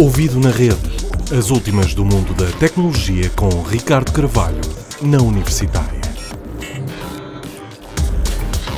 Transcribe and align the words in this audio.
Ouvido 0.00 0.40
na 0.40 0.48
rede. 0.48 0.80
As 1.30 1.50
últimas 1.50 1.92
do 1.92 2.06
mundo 2.06 2.32
da 2.32 2.50
tecnologia 2.52 3.28
com 3.36 3.50
Ricardo 3.60 4.10
Carvalho, 4.12 4.62
na 5.02 5.18
Universitária. 5.18 6.00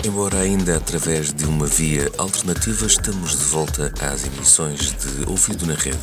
Embora 0.04 0.40
ainda 0.40 0.76
através 0.76 1.32
de 1.32 1.44
uma 1.44 1.64
via 1.64 2.10
alternativa, 2.18 2.86
estamos 2.86 3.38
de 3.38 3.44
volta 3.44 3.92
às 4.00 4.26
emissões 4.26 4.96
de 4.96 5.30
Ouvido 5.30 5.64
na 5.64 5.74
Rede. 5.74 5.96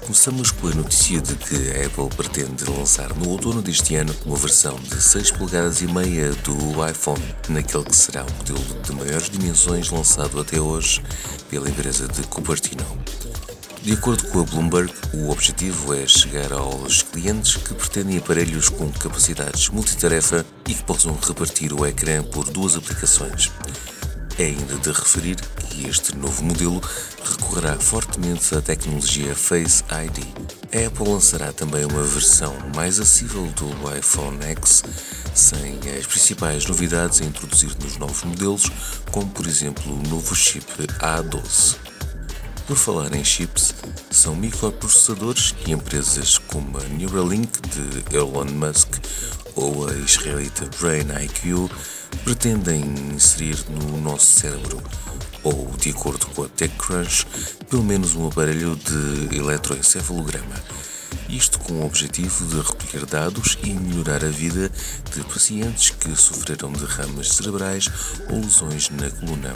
Começamos 0.00 0.52
com 0.52 0.68
a 0.68 0.74
notícia 0.74 1.20
de 1.20 1.34
que 1.34 1.56
a 1.72 1.86
Apple 1.86 2.16
pretende 2.16 2.62
lançar 2.70 3.12
no 3.16 3.30
outono 3.30 3.60
deste 3.60 3.96
ano 3.96 4.14
uma 4.24 4.36
versão 4.36 4.76
de 4.76 5.02
6 5.02 5.32
polegadas 5.32 5.82
e 5.82 5.88
meia 5.88 6.30
do 6.44 6.88
iPhone, 6.88 7.24
naquele 7.48 7.82
que 7.82 7.96
será 7.96 8.24
o 8.24 8.32
modelo 8.32 8.80
de 8.84 8.92
maiores 8.92 9.28
dimensões 9.28 9.90
lançado 9.90 10.40
até 10.40 10.60
hoje 10.60 11.02
pela 11.50 11.68
empresa 11.68 12.06
de 12.06 12.22
Cupertino. 12.28 12.86
De 13.82 13.94
acordo 13.94 14.28
com 14.28 14.40
a 14.40 14.44
Bloomberg, 14.44 14.92
o 15.12 15.30
objetivo 15.30 15.92
é 15.92 16.06
chegar 16.06 16.52
aos 16.52 17.02
clientes 17.02 17.56
que 17.56 17.74
pretendem 17.74 18.16
aparelhos 18.16 18.68
com 18.68 18.88
capacidades 18.92 19.68
multitarefa 19.70 20.46
e 20.68 20.72
que 20.74 20.84
possam 20.84 21.18
repartir 21.20 21.72
o 21.72 21.84
ecrã 21.84 22.22
por 22.22 22.48
duas 22.48 22.76
aplicações. 22.76 23.50
É 24.38 24.44
ainda 24.44 24.76
de 24.76 24.92
referir 24.92 25.34
que 25.34 25.88
este 25.88 26.16
novo 26.16 26.44
modelo 26.44 26.80
recorrerá 27.24 27.76
fortemente 27.76 28.54
à 28.54 28.62
tecnologia 28.62 29.34
Face 29.34 29.82
ID. 29.82 30.24
A 30.72 30.86
Apple 30.86 31.08
lançará 31.08 31.52
também 31.52 31.84
uma 31.84 32.04
versão 32.04 32.54
mais 32.76 33.00
acessível 33.00 33.48
do 33.56 33.98
iPhone 33.98 34.38
X, 34.44 34.84
sem 35.34 35.76
as 35.98 36.06
principais 36.06 36.66
novidades 36.66 37.20
a 37.20 37.24
introduzir 37.24 37.76
nos 37.82 37.96
novos 37.96 38.22
modelos, 38.22 38.70
como 39.10 39.28
por 39.30 39.44
exemplo 39.44 39.92
o 39.92 40.08
novo 40.08 40.36
chip 40.36 40.66
A12. 41.00 41.91
Por 42.66 42.76
falar 42.76 43.12
em 43.14 43.24
chips, 43.24 43.74
são 44.10 44.36
microprocessadores 44.36 45.50
que 45.50 45.72
empresas 45.72 46.38
como 46.38 46.78
a 46.78 46.82
Neuralink 46.84 47.60
de 47.68 48.16
Elon 48.16 48.44
Musk 48.44 48.88
ou 49.56 49.88
a 49.88 49.92
israelita 49.94 50.68
Brain 50.80 51.06
IQ 51.24 51.68
pretendem 52.24 52.82
inserir 53.14 53.58
no 53.68 54.00
nosso 54.00 54.26
cérebro, 54.26 54.82
ou, 55.42 55.74
de 55.76 55.90
acordo 55.90 56.24
com 56.26 56.44
a 56.44 56.48
TechCrunch, 56.48 57.26
pelo 57.68 57.82
menos 57.82 58.14
um 58.14 58.28
aparelho 58.28 58.76
de 58.76 59.36
eletroencefalograma. 59.36 60.54
Isto 61.28 61.58
com 61.58 61.74
o 61.74 61.86
objetivo 61.86 62.46
de 62.46 62.56
recolher 62.56 63.06
dados 63.06 63.58
e 63.64 63.72
melhorar 63.72 64.24
a 64.24 64.28
vida 64.28 64.70
de 65.12 65.22
pacientes 65.24 65.90
que 65.90 66.14
sofreram 66.14 66.72
derrames 66.72 67.32
cerebrais 67.32 67.90
ou 68.30 68.40
lesões 68.40 68.88
na 68.90 69.10
coluna. 69.10 69.52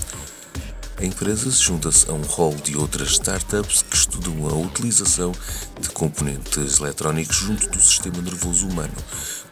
A 0.99 1.05
empresa 1.05 1.51
se 1.51 1.63
junta-se 1.63 2.09
a 2.11 2.15
um 2.15 2.23
rol 2.23 2.55
de 2.55 2.75
outras 2.75 3.11
startups 3.11 3.83
que 3.83 3.95
estudam 3.95 4.49
a 4.49 4.55
utilização 4.55 5.31
de 5.79 5.91
componentes 5.91 6.81
eletrónicos 6.81 7.37
junto 7.37 7.69
do 7.69 7.79
sistema 7.79 8.23
nervoso 8.23 8.67
humano, 8.67 8.95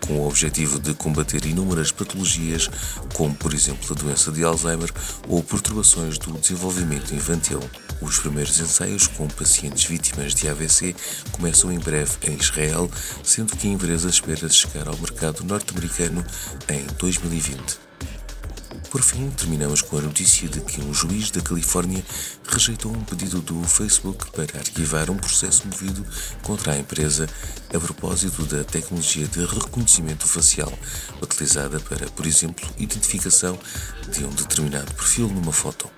com 0.06 0.20
o 0.20 0.26
objetivo 0.26 0.78
de 0.78 0.94
combater 0.94 1.44
inúmeras 1.44 1.92
patologias, 1.92 2.70
como 3.12 3.34
por 3.34 3.52
exemplo 3.52 3.84
a 3.90 3.94
doença 3.94 4.32
de 4.32 4.42
Alzheimer 4.42 4.90
ou 5.28 5.42
perturbações 5.42 6.16
do 6.16 6.32
desenvolvimento 6.32 7.14
infantil. 7.14 7.60
Os 8.00 8.18
primeiros 8.18 8.58
ensaios 8.58 9.06
com 9.06 9.28
pacientes 9.28 9.84
vítimas 9.84 10.34
de 10.34 10.48
AVC 10.48 10.96
começam 11.32 11.70
em 11.70 11.78
breve 11.78 12.12
em 12.22 12.36
Israel, 12.36 12.90
sendo 13.22 13.54
que 13.54 13.68
a 13.68 13.70
empresa 13.70 14.08
espera 14.08 14.48
chegar 14.48 14.88
ao 14.88 14.96
mercado 14.96 15.44
norte-americano 15.44 16.24
em 16.70 16.86
2020. 16.98 17.84
Por 18.94 19.02
fim, 19.02 19.28
terminamos 19.30 19.82
com 19.82 19.98
a 19.98 20.00
notícia 20.00 20.48
de 20.48 20.60
que 20.60 20.80
um 20.80 20.94
juiz 20.94 21.28
da 21.32 21.40
Califórnia 21.40 22.00
rejeitou 22.46 22.92
um 22.92 23.02
pedido 23.02 23.40
do 23.40 23.60
Facebook 23.64 24.30
para 24.30 24.60
arquivar 24.60 25.10
um 25.10 25.16
processo 25.16 25.66
movido 25.66 26.06
contra 26.44 26.74
a 26.74 26.78
empresa 26.78 27.28
a 27.74 27.80
propósito 27.80 28.44
da 28.44 28.62
tecnologia 28.62 29.26
de 29.26 29.44
reconhecimento 29.46 30.28
facial 30.28 30.72
utilizada 31.20 31.80
para, 31.80 32.06
por 32.10 32.24
exemplo, 32.24 32.64
identificação 32.78 33.58
de 34.12 34.24
um 34.24 34.30
determinado 34.30 34.94
perfil 34.94 35.26
numa 35.26 35.52
foto. 35.52 35.90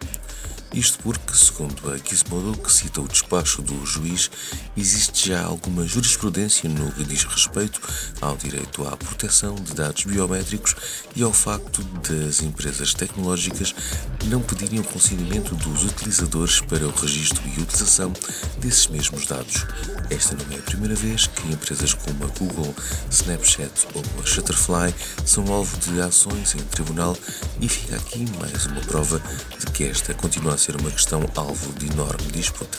Isto 0.76 0.98
porque, 0.98 1.34
segundo 1.34 1.90
a 1.90 1.96
Gizmodo, 1.96 2.58
que 2.58 2.70
cita 2.70 3.00
o 3.00 3.08
despacho 3.08 3.62
do 3.62 3.86
juiz, 3.86 4.30
existe 4.76 5.30
já 5.30 5.42
alguma 5.42 5.86
jurisprudência 5.86 6.68
no 6.68 6.92
que 6.92 7.02
diz 7.02 7.24
respeito 7.24 7.80
ao 8.20 8.36
direito 8.36 8.86
à 8.86 8.94
proteção 8.94 9.54
de 9.54 9.72
dados 9.72 10.04
biométricos 10.04 10.76
e 11.16 11.22
ao 11.22 11.32
facto 11.32 11.82
das 12.06 12.42
empresas 12.42 12.92
tecnológicas 12.92 13.74
não 14.26 14.42
pedirem 14.42 14.78
o 14.80 14.84
consentimento 14.84 15.54
dos 15.54 15.82
utilizadores 15.82 16.60
para 16.60 16.86
o 16.86 16.90
registro 16.90 17.42
e 17.48 17.62
utilização 17.62 18.12
desses 18.58 18.86
mesmos 18.88 19.24
dados. 19.24 19.64
Esta 20.08 20.36
não 20.36 20.56
é 20.56 20.58
a 20.58 20.62
primeira 20.62 20.94
vez 20.94 21.26
que 21.26 21.52
empresas 21.52 21.92
como 21.92 22.24
a 22.24 22.28
Google, 22.38 22.74
Snapchat 23.10 23.88
ou 23.94 24.02
a 24.22 24.26
Shutterfly 24.26 24.94
são 25.24 25.52
alvo 25.52 25.76
de 25.78 26.00
ações 26.00 26.54
em 26.54 26.58
tribunal 26.58 27.16
e 27.60 27.68
fica 27.68 27.96
aqui 27.96 28.24
mais 28.38 28.66
uma 28.66 28.80
prova 28.82 29.20
de 29.58 29.66
que 29.72 29.84
esta 29.84 30.14
continua 30.14 30.54
a 30.54 30.58
ser 30.58 30.76
uma 30.76 30.90
questão 30.90 31.28
alvo 31.34 31.72
de 31.74 31.86
enorme 31.92 32.30
disputa. 32.32 32.78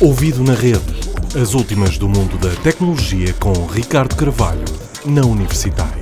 Ouvido 0.00 0.42
na 0.42 0.54
rede. 0.54 0.98
As 1.40 1.54
últimas 1.54 1.98
do 1.98 2.08
mundo 2.08 2.38
da 2.38 2.54
tecnologia 2.62 3.32
com 3.34 3.66
Ricardo 3.66 4.16
Carvalho, 4.16 4.64
na 5.04 5.22
Universitária. 5.22 5.97